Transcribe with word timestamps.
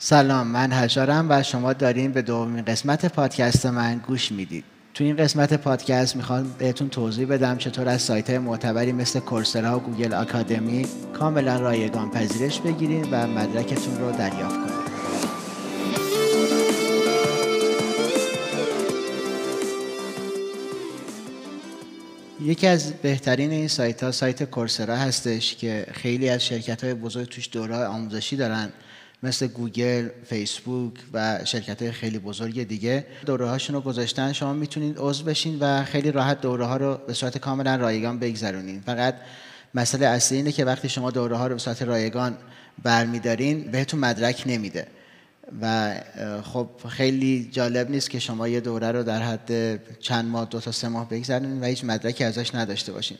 سلام 0.00 0.46
من 0.46 0.72
هجارم 0.72 1.26
و 1.30 1.42
شما 1.42 1.72
دارین 1.72 2.12
به 2.12 2.22
دومین 2.22 2.64
قسمت 2.64 3.06
پادکست 3.06 3.66
من 3.66 3.98
گوش 4.06 4.32
می‌دید. 4.32 4.64
تو 4.94 5.04
این 5.04 5.16
قسمت 5.16 5.54
پادکست 5.54 6.16
می‌خوام 6.16 6.54
بهتون 6.58 6.88
توضیح 6.88 7.26
بدم 7.26 7.56
چطور 7.56 7.88
از 7.88 8.02
سایت 8.02 8.30
معتبری 8.30 8.92
مثل 8.92 9.20
کورسرا 9.20 9.76
و 9.76 9.80
گوگل 9.80 10.14
آکادمی 10.14 10.86
کاملا 11.12 11.56
رایگان 11.56 12.10
پذیرش 12.10 12.60
بگیرین 12.60 13.08
و 13.10 13.26
مدرکتون 13.26 13.98
رو 13.98 14.12
دریافت 14.12 14.54
کنید 14.54 14.88
یکی 22.40 22.66
از 22.66 22.92
بهترین 22.92 23.50
این 23.50 23.68
سایت 23.68 24.02
ها 24.02 24.12
سایت 24.12 24.42
کورسرا 24.42 24.96
هستش 24.96 25.56
که 25.56 25.86
خیلی 25.92 26.28
از 26.28 26.44
شرکت 26.44 26.84
های 26.84 26.94
بزرگ 26.94 27.28
توش 27.28 27.48
دوره 27.52 27.76
آموزشی 27.76 28.36
دارن. 28.36 28.72
مثل 29.22 29.46
گوگل، 29.46 30.08
فیسبوک 30.24 30.94
و 31.12 31.44
شرکت 31.44 31.82
های 31.82 31.92
خیلی 31.92 32.18
بزرگ 32.18 32.68
دیگه. 32.68 33.06
دوره 33.26 33.46
هاشون 33.46 33.76
رو 33.76 33.82
گذاشتن 33.82 34.32
شما 34.32 34.52
می‌تونید 34.52 34.96
عضو 34.98 35.24
بشین 35.24 35.58
و 35.60 35.84
خیلی 35.84 36.10
راحت 36.10 36.40
دوره 36.40 36.64
ها 36.64 36.76
رو 36.76 36.98
به 37.06 37.12
صورت 37.12 37.38
کاملا 37.38 37.76
رایگان 37.76 38.18
بگذرونین. 38.18 38.80
فقط 38.80 39.14
مسئله 39.74 40.06
اصلی 40.06 40.36
اینه 40.36 40.52
که 40.52 40.64
وقتی 40.64 40.88
شما 40.88 41.10
دوره 41.10 41.36
ها 41.36 41.46
رو 41.46 41.54
به 41.54 41.60
صورت 41.60 41.82
رایگان 41.82 42.36
برمیدارین 42.82 43.70
بهتون 43.70 44.00
مدرک 44.00 44.42
نمیده. 44.46 44.86
و 45.62 45.94
خب 46.42 46.68
خیلی 46.88 47.48
جالب 47.52 47.90
نیست 47.90 48.10
که 48.10 48.18
شما 48.18 48.48
یه 48.48 48.60
دوره 48.60 48.92
رو 48.92 49.02
در 49.02 49.22
حد 49.22 49.80
چند 50.00 50.24
ماه 50.24 50.44
دو 50.44 50.60
تا 50.60 50.72
سه 50.72 50.88
ماه 50.88 51.08
بگذرونین 51.08 51.60
و 51.60 51.64
هیچ 51.64 51.84
مدرکی 51.84 52.24
ازش 52.24 52.54
نداشته 52.54 52.92
باشین. 52.92 53.18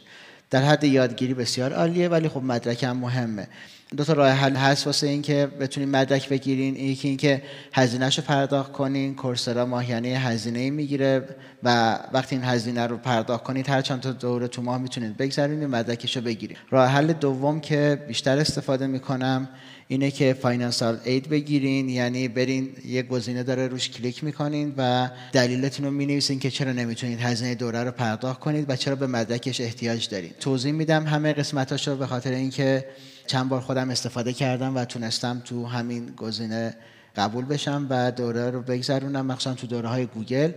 در 0.51 0.63
حد 0.63 0.85
یادگیری 0.85 1.35
بسیار 1.35 1.73
عالیه 1.73 2.09
ولی 2.09 2.29
خب 2.29 2.43
مدرک 2.43 2.85
هم 2.85 2.97
مهمه. 2.97 3.49
دو 3.97 4.05
تا 4.05 4.13
راه 4.13 4.31
حل 4.31 4.57
هست 4.57 4.87
واسه 4.87 5.07
اینکه 5.07 5.49
بتونین 5.61 5.91
مدرک 5.91 6.29
بگیرین. 6.29 6.77
یکی 6.77 7.09
اینکه 7.09 7.43
هزینهش 7.73 8.19
رو 8.19 8.25
پرداخت 8.25 8.73
کنین. 8.73 9.15
کورسرا 9.15 9.67
ماهیانه 9.67 10.09
هزینه 10.09 10.71
می‌گیره 10.71 11.29
و 11.63 11.99
وقتی 12.13 12.37
این 12.37 12.45
هزینه 12.45 12.87
رو 12.87 12.97
پرداخت 12.97 13.45
کنید 13.45 13.69
هر 13.69 13.81
چند 13.83 14.01
تا 14.01 14.13
دوره 14.13 14.49
تو 14.49 14.63
ماه 14.63 14.79
می‌تونید 14.79 15.17
بگذارین 15.17 15.65
و 15.65 15.69
مدرکش 15.69 16.17
رو 16.17 16.23
بگیرید. 16.23 16.57
راه 16.71 16.89
حل 16.89 17.13
دوم 17.13 17.61
که 17.61 18.05
بیشتر 18.09 18.39
استفاده 18.39 18.87
می‌کنم 18.87 19.49
اینه 19.91 20.11
که 20.11 20.33
فاینانسال 20.33 20.99
اید 21.05 21.29
بگیرین 21.29 21.89
یعنی 21.89 22.29
برین 22.29 22.69
یه 22.85 23.03
گزینه 23.03 23.43
داره 23.43 23.69
روش 23.69 23.91
کلیک 23.91 24.25
می‌کنین 24.25 24.75
و 24.77 25.11
دلیلتون 25.33 25.87
رو 25.87 25.91
می‌نویسین 25.91 26.39
که 26.39 26.51
چرا 26.51 26.73
نمی‌تونید 26.73 27.21
هزینه 27.21 27.55
دوره 27.55 27.85
رو 27.85 27.91
پرداخت 27.91 28.41
کنید 28.41 28.71
و 28.71 28.77
چرا 28.77 28.97
به 28.97 29.07
مدرکش 29.07 29.61
احتیاج 29.61 30.09
دارید 30.09 30.39
توضیح 30.39 30.73
میدم 30.73 31.07
همه 31.07 31.33
قسمتاش 31.33 31.89
رو 31.89 31.97
به 31.97 32.07
خاطر 32.07 32.31
اینکه 32.31 32.85
چند 33.27 33.49
بار 33.49 33.61
خودم 33.61 33.91
استفاده 33.91 34.33
کردم 34.33 34.77
و 34.77 34.85
تونستم 34.85 35.43
تو 35.45 35.67
همین 35.67 36.07
گزینه 36.17 36.77
قبول 37.17 37.45
بشم 37.45 37.87
و 37.91 38.11
دوره 38.11 38.51
رو 38.51 38.63
بگذرونم 38.63 39.27
مخصوصا 39.27 39.55
تو 39.55 39.67
دوره 39.67 39.89
های 39.89 40.07
گوگل. 40.07 40.53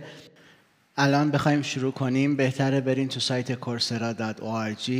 الان 0.96 1.30
بخوایم 1.30 1.62
شروع 1.62 1.92
کنیم. 1.92 2.36
بهتره 2.36 2.80
برین 2.80 3.08
تو 3.08 3.20
سایت 3.20 3.54
coursera.org 3.54 4.90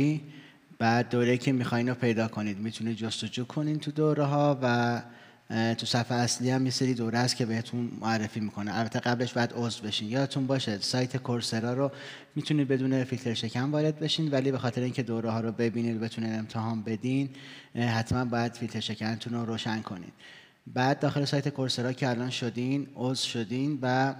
بعد 0.83 1.09
دوره 1.09 1.37
که 1.37 1.51
می‌خواین 1.51 1.89
رو 1.89 1.95
پیدا 1.95 2.27
کنید 2.27 2.57
می‌تونید 2.59 2.97
جستجو 2.97 3.45
کنین 3.45 3.79
تو 3.79 3.91
دوره 3.91 4.23
ها 4.23 4.59
و 4.61 5.01
تو 5.73 5.85
صفحه 5.85 6.17
اصلی 6.17 6.49
هم 6.49 6.65
یه 6.65 6.71
سری 6.71 6.93
دوره 6.93 7.17
است 7.17 7.35
که 7.35 7.45
بهتون 7.45 7.91
معرفی 8.01 8.39
می‌کنه. 8.39 8.77
البته 8.77 8.99
قبلش 8.99 9.33
باید 9.33 9.53
عضو 9.55 9.83
بشین. 9.83 10.09
یادتون 10.09 10.47
باشه 10.47 10.77
سایت 10.77 11.17
کورسرا 11.17 11.73
رو 11.73 11.91
می‌تونید 12.35 12.67
بدون 12.67 13.03
فیلتر 13.03 13.33
شکن 13.33 13.63
وارد 13.63 13.99
بشین 13.99 14.31
ولی 14.31 14.51
به 14.51 14.57
خاطر 14.57 14.81
اینکه 14.81 15.03
دوره 15.03 15.31
ها 15.31 15.39
رو 15.39 15.51
ببینید 15.51 15.99
بتونید 15.99 16.33
امتحان 16.33 16.81
بدین 16.81 17.29
حتما 17.75 18.25
باید 18.25 18.53
فیلتر 18.53 18.79
شکنتون 18.79 19.33
رو 19.33 19.45
روشن 19.45 19.81
کنید. 19.81 20.13
بعد 20.67 20.99
داخل 20.99 21.25
سایت 21.25 21.49
Coursera 21.49 21.93
که 21.93 22.09
الان 22.09 22.29
شدین 22.29 22.87
عضو 22.95 23.27
شدین 23.27 23.79
و 23.81 24.13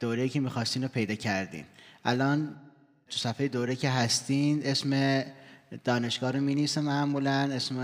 دوره 0.00 0.28
که 0.28 0.40
می‌خواستین 0.40 0.82
رو 0.82 0.88
پیدا 0.88 1.14
کردین. 1.14 1.64
الان 2.04 2.48
تو 3.10 3.18
صفحه 3.18 3.48
دوره 3.48 3.76
که 3.76 3.90
هستین 3.90 4.60
اسم 4.64 5.22
دانشگاه 5.84 6.30
رو 6.30 6.40
می 6.40 6.68
معمولا 6.76 7.50
اسم 7.52 7.74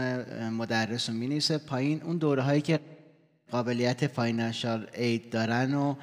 مدرس 0.50 1.10
رو 1.10 1.16
می 1.16 1.40
پایین 1.66 2.02
اون 2.02 2.16
دوره 2.16 2.42
هایی 2.42 2.60
که 2.60 2.80
قابلیت 3.50 4.06
financial 4.06 4.86
aid 4.94 5.30
دارن 5.30 5.74
و 5.74 5.94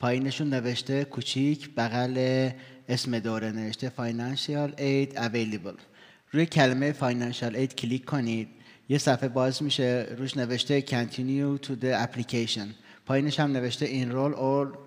پایینشون 0.00 0.48
نوشته 0.50 1.04
کوچیک 1.04 1.70
بغل 1.76 2.50
اسم 2.88 3.18
دوره 3.18 3.52
نوشته 3.52 3.88
financial 3.88 4.74
aid 4.78 5.18
available. 5.18 5.74
روی 6.32 6.46
کلمه 6.46 6.92
financial 6.92 7.56
aid 7.56 7.74
کلیک 7.74 8.04
کنید 8.04 8.48
یه 8.88 8.98
صفحه 8.98 9.28
باز 9.28 9.62
میشه 9.62 10.06
روش 10.18 10.36
نوشته 10.36 10.80
continue 10.80 11.66
to 11.66 11.70
the 11.70 12.06
application. 12.06 12.68
پایینش 13.06 13.40
هم 13.40 13.52
نوشته 13.52 13.86
enroll 13.86 14.34
or 14.34 14.85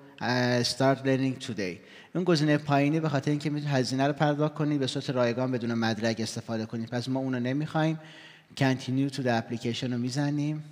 start 0.64 0.98
learning 1.06 1.46
today. 1.48 1.78
اون 2.16 2.24
گزینه 2.24 2.58
پایینی 2.58 3.00
به 3.00 3.10
خاطر 3.10 3.32
اینکه 3.32 3.50
می‌تونید 3.50 3.76
هزینه 3.76 4.08
رو 4.08 4.14
پرداخت 4.14 4.54
کنید 4.54 4.80
به 4.80 4.88
صورت 4.88 5.10
رایگان 5.10 5.52
بدون 5.52 5.74
مدرک 5.74 6.20
استفاده 6.20 6.66
کنید 6.66 6.90
پس 6.90 7.10
ما 7.10 7.20
اونو 7.20 7.40
نمی‌خوایم. 7.40 8.00
Continue 8.60 9.14
to 9.14 9.20
the 9.20 9.42
application 9.42 9.84
رو 9.84 9.98
می‌زنیم. 9.98 10.64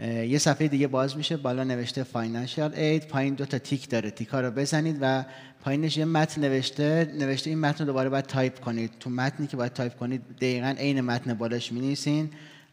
یه 0.00 0.38
صفحه 0.38 0.68
دیگه 0.68 0.86
باز 0.86 1.16
میشه. 1.16 1.36
بالا 1.36 1.64
نوشته 1.64 2.06
financial 2.14 2.74
aid. 2.74 3.06
پایین 3.08 3.34
دو 3.34 3.44
تا 3.44 3.58
تیک 3.58 3.88
داره. 3.88 4.10
تیکا 4.10 4.40
رو 4.40 4.50
بزنید 4.50 4.98
و 5.00 5.24
پایینش 5.60 5.96
یه 5.96 6.04
متن 6.04 6.40
نوشته. 6.40 7.12
نوشته 7.18 7.50
این 7.50 7.60
متن 7.60 7.78
رو 7.78 7.84
دوباره 7.84 8.08
باید 8.08 8.26
تایپ 8.26 8.60
کنید. 8.60 8.90
تو 9.00 9.10
متنی 9.10 9.46
که 9.46 9.56
باید 9.56 9.72
تایپ 9.72 9.96
کنید 9.96 10.22
دقیقا 10.36 10.74
عین 10.78 11.00
متن 11.00 11.34
بالاش 11.34 11.72
می 11.72 11.96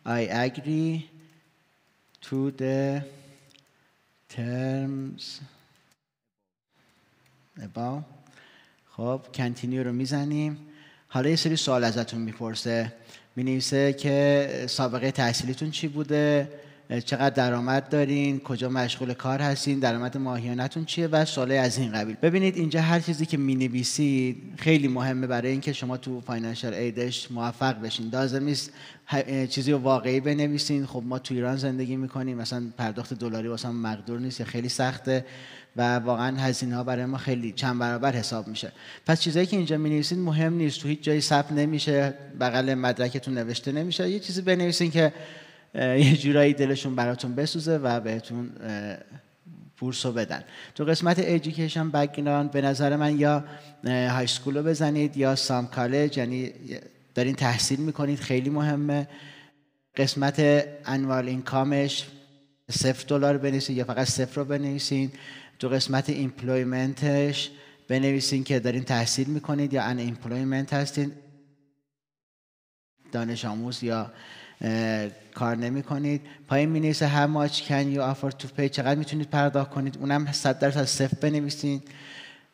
I 0.06 0.28
agree 0.48 1.04
to 2.26 2.52
the 2.62 3.02
terms 4.36 5.42
about 7.62 8.04
خب 8.90 9.22
continue 9.34 9.84
رو 9.84 9.92
می‌زنیم. 9.92 10.58
حالا 11.08 11.30
یه 11.30 11.36
سری 11.36 11.56
سوال 11.56 11.84
ازتون 11.84 12.22
می‌پرسه. 12.22 12.94
می 13.36 13.44
که 13.94 14.50
سابقه 14.70 15.12
تحصیلیتون 15.12 15.72
چی 15.72 15.88
بوده؟ 15.88 16.50
چقدر 17.00 17.30
درآمد 17.30 17.90
دارین 17.90 18.40
کجا 18.40 18.70
مشغول 18.70 19.14
کار 19.14 19.42
هستین 19.42 19.80
درآمد 19.80 20.18
ماهیانتون 20.18 20.86
چیه 20.86 21.08
و 21.08 21.26
سوالی 21.26 21.58
از 21.58 21.78
این 21.78 21.92
قبیل. 21.92 22.16
ببینید 22.22 22.58
اینجا 22.58 22.82
هر 22.82 23.00
چیزی 23.00 23.26
که 23.26 23.38
می 23.38 23.56
نویسید 23.56 24.38
خیلی 24.58 24.88
مهمه 24.88 25.28
برای 25.28 25.52
اینکه 25.52 25.74
شما 25.74 25.98
تو 25.98 26.22
financial 26.22 26.74
aid 26.74 27.09
ش 27.09 27.32
موفق 27.32 27.82
بشین. 27.82 28.10
لازم 28.14 28.44
نیست 28.44 28.72
چیزی 29.50 29.72
رو 29.72 29.78
واقعی 29.78 30.20
بنویسین. 30.20 30.86
خب 30.86 31.04
ما 31.06 31.20
تو 31.20 31.34
ایران 31.34 31.56
زندگی 31.56 31.96
می‌کنیم. 31.96 32.38
مثلا 32.38 32.64
پرداخت 32.78 33.14
دلاری 33.14 33.48
واسه 33.48 33.70
مقدور 33.70 34.20
نیست 34.20 34.40
یا 34.40 34.46
خیلی 34.46 34.70
سخته 34.70 35.26
و 35.76 36.00
واقعا 36.00 36.38
هزینه 36.38 36.76
ها 36.76 36.84
برای 36.84 37.06
ما 37.06 37.18
خیلی 37.18 37.52
چند 37.52 37.80
برابر 37.80 38.16
حساب 38.16 38.48
میشه. 38.48 38.72
پس 39.06 39.22
چیزایی 39.22 39.46
که 39.46 39.58
اینجا 39.58 39.78
می 39.78 40.04
مهم 40.12 40.54
نیست. 40.54 40.80
تو 40.80 40.88
هیچ 40.88 41.02
جایی 41.02 41.22
ثبت 41.22 41.52
نمیشه 41.52 42.14
بغل 42.40 42.74
مدرکتون 42.74 43.34
نوشته 43.34 43.72
نمیشه. 43.72 44.10
یه 44.10 44.20
چیزی 44.20 44.42
بنویسین 44.42 44.92
که 44.92 45.14
یه 45.76 46.18
جورایی 46.18 46.54
دلشون 46.54 46.96
براتون 46.96 47.36
بسوزه 47.36 47.78
و 47.78 48.00
بهتون 48.00 48.50
بورس 49.78 50.06
بدن. 50.06 50.44
تو 50.76 50.86
قسمت 50.86 51.20
education 51.20 51.92
background 51.92 52.52
به 52.52 52.62
نظر 52.62 52.96
من 52.96 53.20
یا 53.20 53.44
high 53.86 54.28
school 54.28 54.58
رو 54.58 54.64
بزنید 54.64 55.18
یا 55.18 55.36
some 55.36 55.68
college 55.68 56.18
یعنی 56.18 56.54
دارین 57.16 57.36
تحصیل 57.36 57.80
می‌کنید 57.80 58.20
خیلی 58.20 58.50
مهمه. 58.50 59.08
قسمت 59.96 60.66
annual 60.86 61.28
income 61.28 61.88
ش 61.88 62.08
صفر 62.72 63.06
دلار 63.08 63.38
بنویسید 63.38 63.78
یا 63.78 63.84
فقط 63.84 64.08
صفر 64.08 64.36
رو 64.36 64.46
بنویسید. 64.46 65.14
تو 65.60 65.70
قسمت 65.70 66.10
employment 66.10 67.28
ش 67.28 67.52
بنویسین 67.88 68.44
که 68.44 68.60
دارین 68.60 68.84
تحصیل 68.84 69.28
می‌کنید 69.28 69.74
یا 69.74 69.84
unemployment 69.84 70.74
هستین. 70.74 71.12
دانش 73.12 73.46
آموز 73.46 73.84
یا 73.84 74.12
کار 75.36 75.56
نمی 75.56 75.84
کنید 75.84 76.22
پایین 76.48 76.70
می 76.70 76.80
نویسه 76.80 77.10
how 77.10 77.30
much 77.30 77.54
can 77.54 77.96
you 77.96 78.00
afford 78.00 78.44
to 78.44 78.60
pay 78.60 78.70
چقدر 78.72 78.96
می‌تونید 78.96 79.30
پرداخت 79.30 79.70
کنید. 79.70 79.98
اونم 80.00 80.32
100 80.32 80.60
درصد 80.60 80.84
صفر 80.86 81.18
بنویسید. 81.22 81.84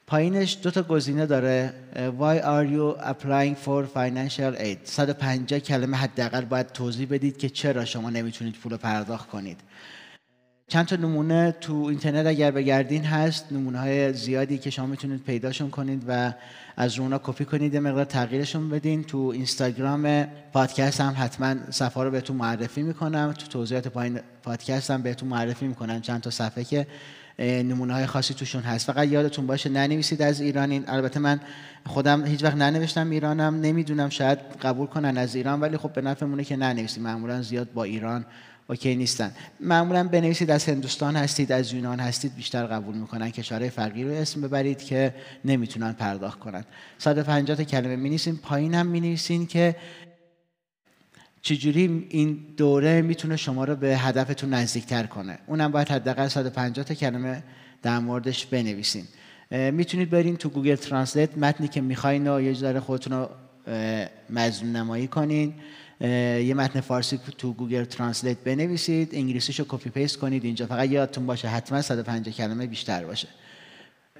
پایینش 0.08 0.58
دو 0.64 0.72
تا 0.72 0.84
گزینه 0.84 1.26
داره. 1.26 1.74
why 1.96 2.40
are 2.44 2.68
you 2.76 3.02
applying 3.04 3.56
for 3.66 3.86
financial 3.98 4.62
aid 4.62 4.78
150 4.84 5.60
کلمه 5.60 5.98
حداقل 5.98 6.46
باید 6.46 6.72
توضیح 6.72 7.08
بدید 7.10 7.38
که 7.38 7.50
چرا 7.50 7.86
شما 7.86 8.10
نمی‌تونید 8.10 8.56
پول 8.56 8.78
پرداخت 8.78 9.30
کنید. 9.30 9.60
چند 10.70 10.86
تا 10.86 10.96
نمونه 10.96 11.56
تو 11.62 11.74
اینترنت 11.74 12.26
اگر 12.26 12.52
بگردین 12.52 13.04
هست 13.04 13.46
نمونه 13.52 13.80
های 13.80 14.14
زیادی 14.14 14.58
که 14.58 14.70
شما 14.70 14.86
می‌تونید 14.86 15.24
پیداشون 15.24 15.70
کنید 15.70 16.04
و 16.08 16.34
از 16.78 16.96
رونا 16.96 17.20
کپی 17.24 17.46
کنید 17.46 17.74
یه 17.74 17.80
مقدار 17.80 18.06
تغییرشون 18.06 18.70
بدین. 18.70 19.04
تو 19.04 19.18
اینستاگرام 19.18 20.28
پادکست 20.54 21.02
هم 21.02 21.16
حتما 21.18 21.56
صفحه 21.70 22.04
رو 22.04 22.12
بهتون 22.12 22.36
معرفی 22.36 22.82
می‌کنم. 22.82 23.34
تو 23.38 23.48
توضیحات 23.48 23.88
پایین 23.88 24.20
پادکست 24.44 24.92
هم 24.92 25.02
بهتون 25.02 25.30
معرفی 25.30 25.68
می‌کنم 25.68 26.02
چند 26.02 26.22
تا 26.22 26.30
صفحه 26.30 26.64
که 26.64 26.88
نمونه 27.40 27.94
های 27.94 28.06
خاصی 28.06 28.34
توشون 28.34 28.62
هست. 28.62 28.92
فقط 28.92 29.08
یادتون 29.08 29.48
باشه 29.48 29.70
ننویسید 29.70 30.22
از 30.22 30.42
ایرانین 30.42 30.84
البته 30.88 31.20
من 31.20 31.40
خودم 31.86 32.26
هیچ 32.26 32.44
وقت 32.44 32.56
ننوشتم 32.56 33.10
ایرانم. 33.10 33.62
نمی‌دونم 33.62 34.10
شاید 34.10 34.40
قبول 34.62 34.88
کنن 34.88 35.18
از 35.18 35.36
ایران 35.36 35.62
ولی 35.62 35.78
خب 35.78 35.94
به 35.94 36.02
نفعمونه 36.02 36.44
که 36.44 36.56
ننویسید. 36.56 37.04
معمولا 37.04 37.42
زیاد 37.42 37.74
با 37.74 37.84
ایران 37.84 38.26
اوکی 38.70 38.96
نیستن. 38.96 39.32
معمولا 39.60 40.08
بنویسید 40.08 40.52
از 40.52 40.66
هندوستان 40.66 41.16
هستید 41.16 41.52
از 41.52 41.74
یونان 41.74 42.00
هستید 42.00 42.36
بیشتر 42.36 42.66
قبول 42.66 42.96
می‌کنن 42.96 43.30
کشورهای 43.30 43.70
فقیر 43.70 44.08
رو 44.08 44.14
اسم 44.14 44.42
ببرید 44.42 44.84
که 44.84 45.16
نمی‌تونن 45.46 45.94
پرداخت 45.94 46.40
کنن. 46.40 46.64
150 46.98 47.58
تا 47.58 47.64
کلمه 47.64 47.96
می‌نویسین 47.96 48.36
پایین 48.38 48.74
هم 48.74 48.88
می‌نویسین 48.88 49.48
که 49.48 49.76
چجوری 51.42 52.08
این 52.10 52.40
دوره 52.58 53.02
می‌تونه 53.02 53.38
شما 53.38 53.64
رو 53.64 53.76
به 53.76 53.98
هدفتون 53.98 54.54
نزدیکتر 54.54 55.04
کنه. 55.04 55.40
اونم 55.48 55.72
باید 55.72 55.90
حداقل 55.90 56.28
150 56.28 56.86
تا 56.86 56.94
کلمه 56.94 57.44
در 57.82 58.00
موردش 58.00 58.46
بنویسین. 58.46 59.06
می‌تونید 59.52 60.10
برین 60.10 60.38
تو 60.38 60.50
Google 60.50 60.76
Translate 60.76 61.38
متنی 61.38 61.68
که 61.68 61.82
می‌خواین 61.82 62.28
و 62.28 62.42
یه 62.42 62.54
ذره 62.54 62.80
خودتون 62.80 63.14
رو 63.14 63.30
مظلوم 64.30 64.76
نمایی 64.76 65.08
کنین. 65.08 65.54
یه 66.02 66.54
متن 66.58 66.80
فارسی 66.80 67.20
تو 67.38 67.54
Google 67.54 67.84
Translate 67.84 68.38
بنویسید 68.38 69.16
انگلیسیشو 69.16 69.66
copy 69.68 69.90
paste 69.90 70.18
کنید 70.18 70.46
اینجا. 70.46 70.66
فقط 70.66 70.90
یادتون 70.90 71.26
باشه 71.26 71.48
حتما 71.48 71.82
150 71.82 72.36
کلمه 72.36 72.68
بیشتر 72.68 73.06
باشه. 73.06 73.28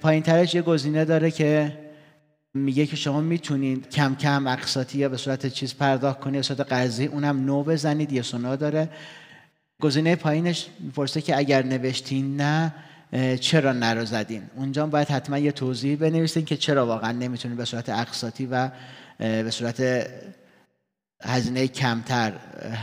پایین 0.00 0.22
ترش 0.22 0.54
یه 0.54 0.62
گزینه 0.62 1.04
داره 1.04 1.30
که 1.30 1.78
میگه 2.54 2.86
که 2.86 2.96
شما 2.96 3.20
می‌تونید 3.20 3.90
کم 3.90 4.14
کم 4.14 4.46
اقساطی 4.46 4.98
یا 4.98 5.08
به 5.08 5.16
صورت 5.16 5.46
چیز 5.46 5.74
پرداخت 5.74 6.20
کنید 6.20 6.36
به 6.36 6.42
صورت 6.42 6.60
قرضی 6.60 7.06
اونم 7.06 7.44
no 7.44 7.62
بزنید 7.62 8.12
یه 8.12 8.22
سونا 8.22 8.56
داره. 8.56 8.88
گزینه 9.80 10.16
پایینش 10.16 10.66
می‌پرسه 10.80 11.20
که 11.20 11.38
اگر 11.38 11.62
نوشتین 11.62 12.36
نه 12.36 12.74
چرا 13.40 13.72
نرو 13.72 14.04
زدین؟ 14.04 14.42
اونجا 14.56 14.86
باید 14.86 15.08
حتما 15.08 15.38
یه 15.38 15.52
توضیح 15.52 15.96
بنویسین 15.96 16.44
که 16.44 16.56
چرا 16.56 16.86
واقعا 16.86 17.12
نمی‌تونید 17.12 17.58
به 17.58 17.64
صورت 17.64 17.88
اقساطی 17.88 18.46
و 18.46 18.70
به 19.18 19.50
صورت 19.50 20.06
هزینه 21.22 21.68
کمتر 21.68 22.32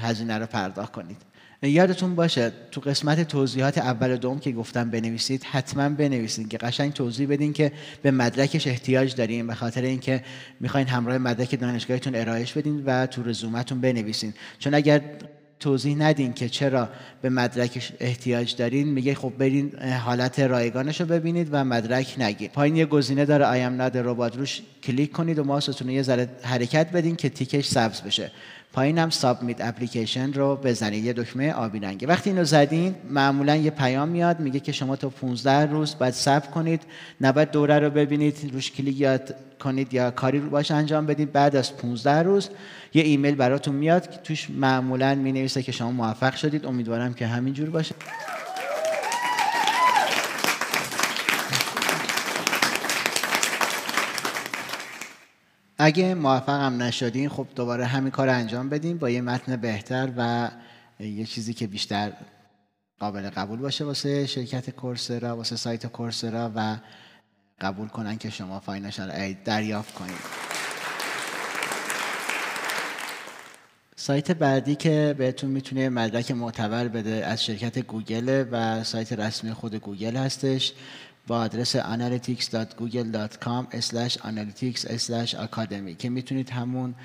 هزینه 0.02 0.38
رو 0.38 0.46
پرداخت 0.46 0.92
کنید. 0.92 1.18
یادتون 1.62 2.16
باشه 2.16 2.52
تو 2.72 2.82
قسمت 2.82 3.22
توضیحات 3.28 3.78
اول 3.78 4.16
دوم 4.16 4.40
که 4.40 4.52
گفتم 4.52 4.90
بنویسید 4.90 5.44
حتما 5.44 5.90
بنویسید 5.90 6.50
که 6.50 6.58
قشنگ 6.58 6.94
توضیح 6.94 7.28
بدین 7.28 7.54
که 7.54 7.72
به 8.02 8.12
مدرکش 8.12 8.68
احتیاج 8.68 9.16
دارین 9.16 9.48
به 9.48 9.56
خاطر 9.56 9.82
اینکه 9.82 10.24
می‌خواین 10.60 10.88
همراه 10.88 11.18
مدرک 11.18 11.60
دانشگاهتون 11.60 12.16
ارائهش 12.16 12.54
بدین 12.54 12.84
و 12.86 13.06
تو 13.06 13.24
رزومتون 13.24 13.82
بنویسین. 13.82 14.34
چون 14.60 14.74
اگر 14.74 15.02
توضیح 15.60 15.98
ندین 15.98 16.34
که 16.34 16.50
چرا 16.50 16.90
به 17.22 17.30
مدرکش 17.30 17.92
احتیاج 18.00 18.56
دارین. 18.56 18.88
میگه 18.88 19.16
خب 19.16 19.34
برین 19.38 19.80
حالت 20.06 20.40
رایگانش 20.40 21.02
رو 21.02 21.08
ببینید 21.08 21.50
و 21.52 21.64
مدرک 21.64 22.16
نگین. 22.18 22.48
پایین 22.48 22.76
یه 22.76 22.86
گزینه 22.86 23.26
داره 23.26 23.46
آیم 23.46 23.74
ناد 23.74 23.98
ربات 23.98 24.38
روش 24.38 24.62
کلیک 24.84 25.12
کنید 25.12 25.40
و 25.40 25.44
ماستون 25.44 25.90
یه 25.90 26.02
ذره 26.02 26.30
حرکت 26.44 26.92
بدین 26.92 27.16
که 27.16 27.30
تیکش 27.30 27.68
سبز 27.68 28.02
بشه. 28.02 28.32
پایین 28.76 28.98
هم 28.98 29.10
سابمیت 29.10 29.62
اپلیکیشن 29.62 30.34
رو 30.34 30.56
بزنید 30.56 31.06
یه 31.06 31.14
دکمه 31.14 31.54
آبی 31.54 31.80
رنگی. 31.80 32.06
وقتی 32.06 32.30
اینو 32.30 32.44
زدین 32.44 32.96
معمولا 33.10 33.56
یه 33.56 33.72
پیام 33.72 34.10
میاد 34.10 34.40
میگه 34.40 34.60
که 34.60 34.72
شما 34.72 34.96
تا 34.96 35.10
15 35.10 35.66
روز 35.66 35.98
باید 36.00 36.14
صبر 36.14 36.48
کنید 36.48 36.82
نباید 37.22 37.52
دوره 37.52 37.80
رو 37.80 37.90
ببینید 37.90 38.54
روش 38.54 38.72
کلیک 38.72 39.00
یاد 39.00 39.36
کنید 39.60 39.94
یا 39.94 40.12
کاری 40.12 40.40
رو 40.40 40.50
باش 40.50 40.72
انجام 40.72 41.06
بدید. 41.06 41.32
بعد 41.32 41.56
از 41.56 41.78
15 41.78 42.24
روز 42.24 42.50
یه 42.94 43.04
ایمیل 43.04 43.36
براتون 43.36 43.76
میاد 43.76 44.12
که 44.12 44.18
توش 44.18 44.50
معمولا 44.50 45.16
می 45.16 45.32
نویسه 45.32 45.64
که 45.64 45.72
شما 45.72 45.92
موفق 45.92 46.36
شدید. 46.36 46.66
امیدوارم 46.66 47.14
که 47.14 47.28
همینجور 47.28 47.70
باشه. 47.70 47.96
اگه 55.86 56.16
موفق 56.16 56.62
هم 56.62 56.84
نشدین 56.84 57.30
خب 57.30 57.48
دوباره 57.56 57.86
همین 57.86 58.12
کار 58.12 58.30
انجام 58.30 58.70
بدین. 58.70 58.98
با 58.98 59.10
یه 59.10 59.22
متن 59.22 59.56
بهتر 59.56 60.12
و 60.18 60.50
یه 61.00 61.26
چیزی 61.26 61.54
که 61.54 61.68
بیشتر 61.68 62.14
قابل 63.00 63.30
قبول 63.30 63.60
باشه 63.60 63.86
واسه 63.86 64.26
شرکت 64.26 64.70
Coursera 64.70 65.38
واسه 65.38 65.56
سایت 65.56 65.86
Coursera 65.86 66.52
و 66.56 66.78
قبول 67.62 67.88
کنن 67.88 68.18
که 68.18 68.30
شما 68.30 68.60
financial 68.60 69.12
aid 69.12 69.44
دریافت 69.44 69.94
کنید 69.94 70.46
سایت 73.96 74.32
بعدی 74.32 74.76
که 74.76 75.16
بهتون 75.18 75.50
می‌تونه 75.50 75.90
مدرک 75.90 76.32
معتبر 76.32 76.88
بده 76.88 77.26
از 77.26 77.46
شرکت 77.46 77.80
گوگل 77.80 78.46
و 78.52 78.84
سایت 78.84 79.14
رسمی 79.14 79.54
خود 79.54 79.76
گوگل 79.76 80.16
هستش. 80.16 80.74
با 81.28 81.38
آدرس 81.38 81.76
analytics.google.com 81.76 83.66
analytics 84.24 84.82
academy 85.36 85.98
که 85.98 86.10
می‌تونید 86.10 86.50
همون 86.50 86.96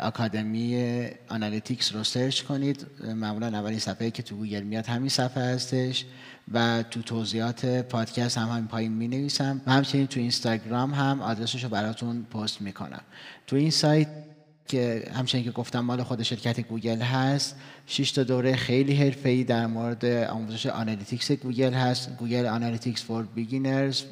Academy 0.00 1.08
Analytics 1.28 1.94
رو 1.94 2.04
search 2.04 2.42
کنید. 2.42 2.86
معمولا 3.04 3.46
اولین 3.46 3.78
صفحه 3.78 4.10
که 4.10 4.22
تو 4.22 4.36
گوگل 4.36 4.62
میاد 4.62 4.86
همین 4.86 5.08
صفحه 5.08 5.42
هستش 5.42 6.04
و 6.52 6.84
تو 6.90 7.02
توضیحات 7.02 7.66
پادکست 7.66 8.38
هم 8.38 8.48
همین 8.48 8.66
پایین 8.66 8.92
می 8.92 9.08
نویسم 9.08 9.60
و 9.66 9.72
همچنین 9.72 10.06
تو 10.06 10.20
اینستاگرام 10.20 10.94
هم 10.94 11.22
آدرسش 11.22 11.64
رو 11.64 11.70
براتون 11.70 12.22
پست 12.22 12.60
می‌کنم. 12.60 13.02
تو 13.46 13.56
این 13.56 13.70
سایت 13.70 14.08
که 14.70 15.10
همچنین 15.14 15.44
که 15.44 15.50
گفتم 15.50 15.80
مال 15.80 16.02
خود 16.02 16.22
شرکت 16.22 16.60
گوگل 16.60 17.00
هست 17.00 17.56
6 17.86 18.10
تا 18.10 18.22
دوره 18.22 18.56
خیلی 18.56 18.94
حرفه‌ای 18.94 19.44
در 19.44 19.66
مورد 19.66 20.04
آموزش 20.04 20.66
Analytics 20.66 21.32
گوگل 21.32 21.72
هست. 21.72 22.16
Google 22.16 22.46
Analytics 22.46 23.04
for 23.04 23.24
Beginners 23.24 24.02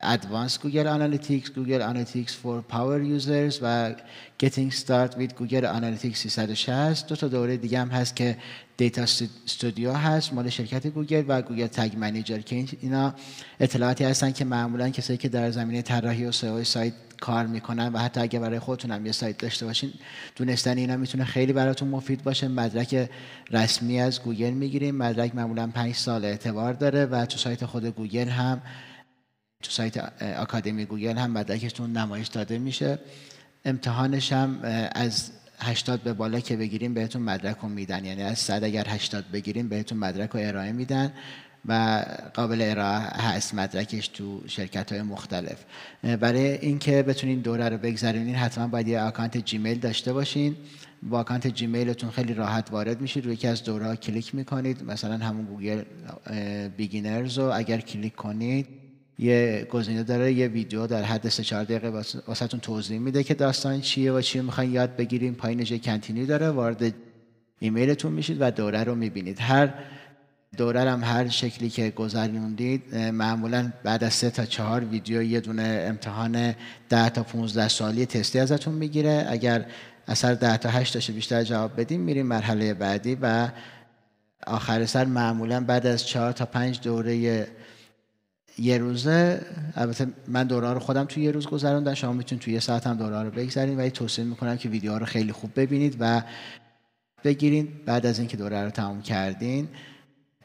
Advanced 0.00 0.58
Google 0.58 0.86
Analytics 0.86 1.50
Google 1.50 1.82
Analytics 1.82 2.36
for 2.36 2.60
Power 2.60 3.02
Users 3.02 3.58
و 3.62 3.94
Getting 4.42 4.72
Start 4.72 5.18
with 5.18 5.34
Google 5.38 5.64
Analytics 5.64 6.20
360 6.20 7.06
دو 7.08 7.16
تا 7.16 7.28
دوره 7.28 7.56
دیگه 7.56 7.80
هم 7.80 7.88
هست 7.88 8.16
که 8.16 8.36
Data 8.76 9.02
Studio 9.02 9.92
هست 9.92 10.32
مال 10.32 10.48
شرکت 10.48 10.86
گوگل 10.86 11.24
و 11.28 11.42
Google 11.42 11.66
Tag 11.66 11.96
Manager 11.96 12.38
که 12.38 12.64
اینا 12.80 13.14
اطلاعاتی 13.60 14.04
هستن 14.04 14.32
که 14.32 14.44
معمولا 14.44 14.90
کسایی 14.90 15.16
که 15.16 15.28
در 15.28 15.50
زمینه 15.50 15.82
طراحی 15.82 16.24
و 16.24 16.32
SEO 16.32 16.64
سایت 16.64 16.92
کار 17.20 17.46
می‌کنن 17.46 17.92
و 17.92 17.98
حتی 17.98 18.20
اگه 18.20 18.38
برای 18.38 18.58
خودتون 18.58 18.90
هم 18.90 19.06
یه 19.06 19.12
سایت 19.12 19.38
داشته 19.38 19.66
باشین 19.66 19.92
دونستن 20.36 20.78
اینا 20.78 20.96
می‌تونه 20.96 21.24
خیلی 21.24 21.52
براتون 21.52 21.88
مفید 21.88 22.22
باشه. 22.22 22.48
مدرک 22.48 23.10
رسمی 23.50 24.00
از 24.00 24.22
گوگل 24.22 24.50
می‌گیریم. 24.50 24.96
مدرک 24.96 25.34
معمولا 25.34 25.66
5 25.66 25.94
سال 25.94 26.24
اعتبار 26.24 26.72
داره 26.72 27.06
و 27.06 27.26
تو 27.26 27.38
سایت 27.38 27.64
خود 27.64 27.86
گوگل 27.86 28.28
هم 28.28 28.62
تو 29.62 29.70
سایت 29.70 30.22
آکادمی 30.22 30.84
گوگل 30.84 31.16
هم 31.16 31.30
مدرکتون 31.30 31.92
نمایش 31.92 32.28
داده 32.28 32.58
میشه. 32.58 32.98
امتحانش 33.64 34.32
هم 34.32 34.60
از 34.92 35.30
80 35.58 36.02
به 36.02 36.12
بالا 36.12 36.40
که 36.40 36.56
بگیریم 36.56 36.94
بهتون 36.94 37.22
مدرک 37.22 37.56
رو 37.62 37.68
میدن. 37.68 38.04
یعنی 38.04 38.22
از 38.22 38.38
100 38.38 38.64
اگر 38.64 38.86
80 38.88 39.24
بگیریم 39.32 39.68
بهتون 39.68 39.98
مدرک 39.98 40.30
رو 40.30 40.40
ارائه 40.42 40.72
میدن. 40.72 41.12
و 41.68 42.04
قابل 42.34 42.62
ارائه 42.62 42.98
هست 42.98 43.54
مدرکش 43.54 44.08
تو 44.08 44.42
شرکت 44.46 44.92
های 44.92 45.02
مختلف. 45.02 45.64
برای 46.20 46.58
اینکه 46.58 47.02
بتونین 47.02 47.40
دوره 47.40 47.68
رو 47.68 47.78
بگذرونین 47.78 48.34
حتما 48.34 48.68
باید 48.68 48.88
یه 48.88 49.02
account 49.02 49.36
جیمیل 49.36 49.78
داشته 49.78 50.12
باشین. 50.12 50.56
با 51.02 51.20
account 51.20 51.46
جیمیلتون 51.46 52.10
خیلی 52.10 52.34
راحت 52.34 52.68
وارد 52.70 53.00
میشید. 53.00 53.24
روی 53.24 53.34
یکی 53.34 53.48
از 53.48 53.64
دوره 53.64 53.96
کلیک 53.96 54.34
می‌کنید. 54.34 54.84
مثلا 54.84 55.16
همون 55.16 55.44
Google 55.44 55.82
Beginners 56.76 57.38
رو 57.38 57.50
اگر 57.54 57.80
کلیک 57.80 58.14
کنید 58.14 58.66
یه 59.18 59.66
گزینه 59.70 60.02
داره. 60.02 60.32
یه 60.32 60.48
ویدیو 60.48 60.86
در 60.86 61.02
حد 61.02 61.28
3 61.28 61.42
4 61.42 61.64
دقیقه 61.64 61.88
واسهتون 62.26 62.60
توضیح 62.60 62.98
میده 62.98 63.22
که 63.22 63.34
داستان 63.34 63.80
چیه 63.80 64.12
و 64.12 64.20
چی 64.20 64.40
می‌خواین 64.40 64.72
یاد 64.72 64.96
بگیریم 64.96 65.34
پایینش 65.34 65.70
یه 65.70 65.78
continue 65.78 66.26
داره. 66.26 66.48
وارد 66.48 66.94
ایمیلتون 67.58 68.12
میشید 68.12 68.36
و 68.40 68.50
دوره 68.50 68.84
رو 68.84 68.94
می‌بینید. 68.94 69.38
هر 69.40 69.74
دوره 70.56 70.90
هم 70.90 71.04
هر 71.04 71.28
شکلی 71.28 71.70
که 71.70 71.90
گذروندید 71.90 72.94
معمولا 72.96 73.72
بعد 73.84 74.04
از 74.04 74.14
سه 74.14 74.30
تا 74.30 74.44
چهار 74.44 74.84
ویدیو 74.84 75.22
یه 75.22 75.40
دونه 75.40 75.84
امتحان 75.88 76.54
10 76.88 77.08
تا 77.08 77.22
15 77.22 77.68
سالی 77.68 78.06
تستی 78.06 78.38
ازتون 78.38 78.74
می‌گیره. 78.74 79.26
اگر 79.28 79.66
اثر 80.08 80.34
10 80.34 80.56
تا 80.56 80.68
8 80.68 80.92
تاشه 80.92 81.12
بیشتر 81.12 81.42
جواب 81.42 81.80
بدیم 81.80 82.00
میریم 82.00 82.26
مرحله 82.26 82.74
بعدی 82.74 83.18
و 83.22 83.48
آخر 84.46 84.86
سر 84.86 85.04
معمولا 85.04 85.64
بعد 85.64 85.86
از 85.86 86.06
4 86.06 86.32
تا 86.32 86.46
5 86.46 86.80
دوره 86.80 87.46
یه 88.58 88.78
روزه 88.78 89.40
البته 89.74 90.06
من 90.28 90.46
دوره 90.46 90.72
رو 90.72 90.78
خودم 90.78 91.04
توی 91.04 91.22
یه 91.22 91.30
روز 91.30 91.46
گذروندم 91.46 91.94
شما 91.94 92.12
می‌تونید 92.12 92.42
توی 92.42 92.54
یه 92.54 92.60
ساعت 92.60 92.86
هم 92.86 92.96
دوره 92.96 93.22
رو 93.22 93.30
بگذارید 93.30 93.78
و 93.78 93.90
توصیه 93.90 94.24
می‌کنم 94.24 94.56
که 94.56 94.68
ویدیوها 94.68 94.98
رو 94.98 95.06
خیلی 95.06 95.32
خوب 95.32 95.50
ببینید 95.56 95.96
و 96.00 96.22
بگیرید 97.24 97.84
بعد 97.84 98.06
از 98.06 98.18
اینکه 98.18 98.36
دوره 98.36 98.64
رو 98.64 98.70
تموم 98.70 99.02
کردین. 99.02 99.68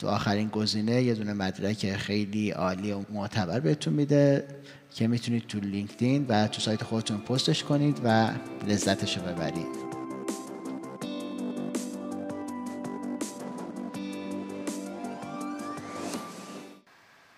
تو 0.01 0.07
آخرین 0.07 0.47
گزینه 0.47 1.03
یه 1.03 1.13
دونه 1.13 1.33
مدرک 1.33 1.95
خیلی 1.95 2.51
عالی 2.51 2.91
و 2.91 3.01
معتبر 3.09 3.59
بهتون 3.59 3.93
میده 3.93 4.47
که 4.95 5.07
می‌تونید 5.07 5.47
تو 5.47 5.59
لینکدین 5.59 6.25
و 6.29 6.47
تو 6.47 6.61
سایت 6.61 6.83
خودتون 6.83 7.17
پستش 7.17 7.63
کنید 7.63 8.01
و 8.03 8.29
لذتش 8.67 9.17
رو 9.17 9.23
ببرید. 9.23 9.91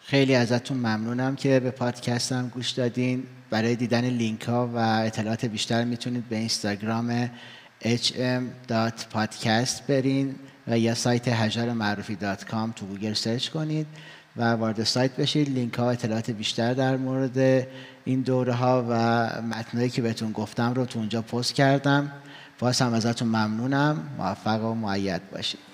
خیلی 0.01 0.35
ازتون 0.35 0.77
ممنونم 0.77 1.35
که 1.35 1.59
به 1.59 1.71
پادکستم 1.71 2.47
گوش 2.47 2.71
دادین. 2.71 3.23
برای 3.49 3.75
دیدن 3.75 4.05
لینک 4.05 4.41
ها 4.41 4.69
و 4.75 4.77
اطلاعات 4.77 5.45
بیشتر 5.45 5.83
می‌تونید 5.83 6.29
به 6.29 6.35
اینستاگرام 6.35 7.29
hm.podcast 7.81 9.81
برین. 9.87 10.35
و 10.67 10.79
یا 10.79 10.95
سایت 10.95 11.27
هجر 11.27 11.73
معروفی 11.73 12.15
دات 12.15 12.45
کام 12.45 12.71
تو 12.71 12.85
گوگل 12.85 13.13
search 13.13 13.49
کنید 13.49 13.87
و 14.35 14.43
وارد 14.43 14.83
سایت 14.83 15.15
بشید. 15.15 15.49
لینک 15.49 15.73
ها 15.73 15.91
اطلاعات 15.91 16.31
بیشتر 16.31 16.73
در 16.73 16.97
مورد 16.97 17.67
این 18.05 18.21
دوره 18.21 18.53
ها 18.53 18.85
و 18.89 18.93
متنایی 19.41 19.89
که 19.89 20.01
بهتون 20.01 20.31
گفتم 20.31 20.73
رو 20.73 20.85
تو 20.85 20.99
اونجا 20.99 21.21
پست 21.21 21.53
کردم. 21.53 22.11
باز 22.59 22.81
هم 22.81 22.93
ازتون 22.93 23.27
ممنونم. 23.27 24.03
موفق 24.17 24.63
و 24.63 24.73
مؤید 24.73 25.21
باشید. 25.31 25.72